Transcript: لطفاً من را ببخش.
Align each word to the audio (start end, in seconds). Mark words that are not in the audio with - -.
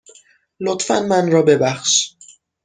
لطفاً 0.59 0.99
من 0.99 1.31
را 1.31 1.41
ببخش. 1.41 2.15